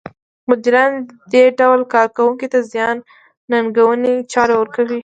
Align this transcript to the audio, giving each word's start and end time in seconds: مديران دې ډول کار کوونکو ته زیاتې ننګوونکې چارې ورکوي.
مديران 0.49 0.91
دې 1.33 1.43
ډول 1.59 1.81
کار 1.93 2.07
کوونکو 2.17 2.45
ته 2.53 2.59
زیاتې 2.71 3.01
ننګوونکې 3.51 4.13
چارې 4.31 4.53
ورکوي. 4.57 4.99